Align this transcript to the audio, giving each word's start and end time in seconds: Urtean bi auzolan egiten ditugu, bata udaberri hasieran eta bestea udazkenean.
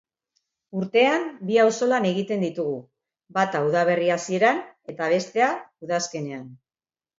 Urtean 0.77 1.27
bi 1.49 1.59
auzolan 1.63 2.07
egiten 2.13 2.41
ditugu, 2.47 2.79
bata 3.39 3.63
udaberri 3.69 4.11
hasieran 4.17 4.65
eta 4.95 5.13
bestea 5.15 5.53
udazkenean. 5.91 6.53